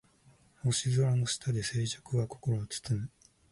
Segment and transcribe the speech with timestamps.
[0.63, 3.11] 星空の下で静寂が心を包む